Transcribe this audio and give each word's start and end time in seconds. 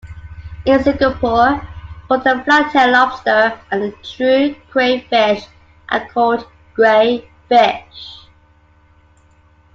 In 0.65 0.81
Singapore, 0.81 1.61
both 2.09 2.23
the 2.23 2.41
flathead 2.43 2.89
lobster 2.89 3.53
and 3.69 3.93
true 4.03 4.55
crayfish 4.71 5.45
are 5.89 6.07
called 6.07 6.43
crayfish. 6.73 8.25